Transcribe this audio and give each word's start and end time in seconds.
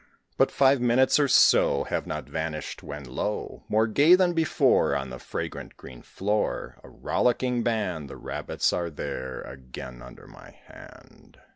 But 0.35 0.49
five 0.49 0.81
minutes, 0.81 1.19
or 1.19 1.27
so, 1.27 1.83
Have 1.83 2.07
not 2.07 2.27
vanished, 2.27 2.81
when, 2.81 3.03
lo! 3.03 3.65
More 3.69 3.85
gay 3.85 4.15
than 4.15 4.33
before, 4.33 4.95
On 4.95 5.11
the 5.11 5.19
fragrant 5.19 5.77
green 5.77 6.01
floor, 6.01 6.79
A 6.83 6.89
rollicking 6.89 7.61
band, 7.61 8.09
The 8.09 8.17
Rabbits 8.17 8.73
are 8.73 8.89
there, 8.89 9.41
again, 9.41 10.01
under 10.01 10.25
my 10.25 10.49
hand! 10.65 11.37